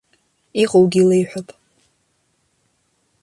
[0.61, 1.49] Иҟоугьы леиҳәап.